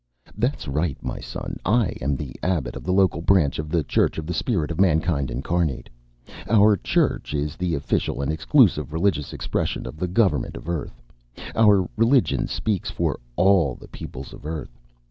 [0.35, 4.17] _)"That's right, my son, I am the abbot of the local branch of the Church
[4.17, 5.91] of the Spirit of Mankind Incarnate.
[6.49, 11.03] Our church is the official and exclusive religious expression of the government of Earth.
[11.55, 14.75] Our religion speaks for all the peoples of Earth.